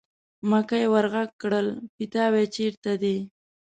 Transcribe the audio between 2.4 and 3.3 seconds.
چېرته دی.